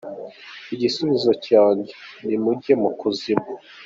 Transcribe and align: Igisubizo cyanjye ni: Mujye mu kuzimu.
Igisubizo 0.73 1.31
cyanjye 1.45 1.91
ni: 2.25 2.35
Mujye 2.43 2.73
mu 2.81 2.89
kuzimu. 2.99 3.49